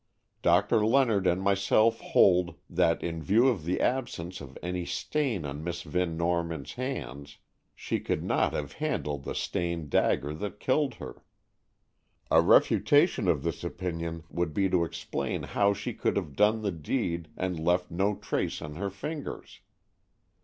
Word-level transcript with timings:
Doctor 0.41 0.83
Leonard 0.83 1.27
and 1.27 1.39
myself 1.43 1.99
hold, 1.99 2.55
that, 2.67 3.03
in 3.03 3.21
view 3.21 3.47
of 3.49 3.65
the 3.65 3.79
absence 3.79 4.41
of 4.41 4.57
any 4.63 4.83
stain 4.83 5.45
on 5.45 5.63
Miss 5.63 5.83
Van 5.83 6.17
Norman's 6.17 6.73
hands, 6.73 7.37
she 7.75 7.99
could 7.99 8.23
not 8.23 8.51
have 8.53 8.73
handled 8.81 9.25
the 9.25 9.35
stained 9.35 9.91
dagger 9.91 10.33
that 10.33 10.59
killed 10.59 10.95
her. 10.95 11.23
A 12.31 12.41
refutation 12.41 13.27
of 13.27 13.43
this 13.43 13.63
opinion 13.63 14.23
would 14.27 14.55
be 14.55 14.67
to 14.71 14.83
explain 14.85 15.43
how 15.43 15.71
she 15.71 15.93
could 15.93 16.15
have 16.17 16.35
done 16.35 16.63
the 16.63 16.71
deed 16.71 17.27
and 17.37 17.59
left 17.63 17.91
no 17.91 18.15
trace 18.15 18.59
on 18.59 18.77
her 18.77 18.89
fingers. 18.89 19.61